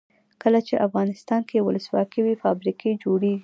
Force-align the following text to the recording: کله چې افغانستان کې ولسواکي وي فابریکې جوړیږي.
کله 0.41 0.59
چې 0.67 0.83
افغانستان 0.87 1.41
کې 1.49 1.65
ولسواکي 1.67 2.19
وي 2.23 2.35
فابریکې 2.43 2.89
جوړیږي. 3.03 3.39